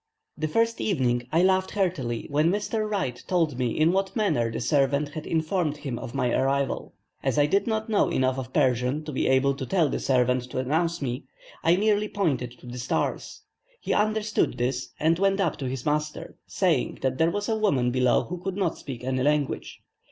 [0.35, 2.89] The first evening I laughed heartily when Mr.
[2.89, 6.95] Wright told me in what manner the servant had informed him of my arrival.
[7.21, 10.49] As I did not know enough of Persian to be able to tell the servant
[10.49, 11.25] to announce me,
[11.63, 13.43] I merely pointed to the stairs.
[13.79, 17.91] He understood this, and went up to his master, saying that there was a woman
[17.91, 19.83] below who could not speak any language.